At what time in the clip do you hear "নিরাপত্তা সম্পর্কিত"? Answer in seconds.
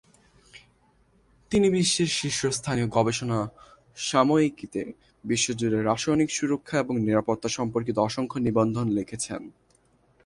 6.99-7.97